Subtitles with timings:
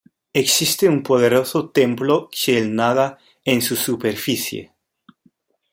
[0.33, 4.73] Existe un poderoso templo Xel'Naga en su superficie.